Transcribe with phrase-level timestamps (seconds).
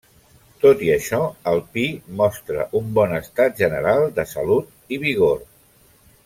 [0.61, 1.19] Tot i això,
[1.51, 1.83] el pi
[2.21, 5.47] mostra un bon estat general de salut i vigor.